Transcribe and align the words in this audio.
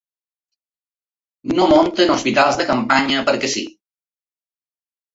No 1.59 1.69
munten 1.75 2.15
hospitals 2.15 2.59
de 2.63 2.69
campanya 2.73 3.23
perquè 3.31 3.55
sí. 3.57 3.67